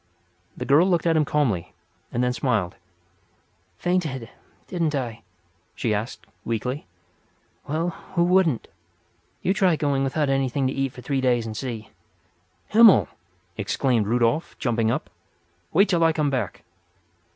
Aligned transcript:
The 0.57 0.65
girl 0.65 0.87
looked 0.89 1.05
at 1.05 1.15
him 1.15 1.25
calmly, 1.25 1.75
and 2.11 2.23
then 2.23 2.33
smiled. 2.33 2.73
"Fainted, 3.77 4.31
didn't 4.67 4.95
I?" 4.95 5.21
she 5.75 5.93
asked, 5.93 6.25
weakly. 6.43 6.87
"Well, 7.67 7.89
who 8.15 8.23
wouldn't? 8.23 8.67
You 9.43 9.53
try 9.53 9.75
going 9.75 10.03
without 10.03 10.27
anything 10.27 10.65
to 10.65 10.73
eat 10.73 10.91
for 10.93 11.01
three 11.03 11.21
days 11.21 11.45
and 11.45 11.55
see!" 11.55 11.91
"Himmel!" 12.69 13.09
exclaimed 13.57 14.07
Rudolf, 14.07 14.57
jumping 14.57 14.89
up. 14.89 15.07
"Wait 15.71 15.87
till 15.89 16.03
I 16.03 16.13
come 16.13 16.31
back." 16.31 16.63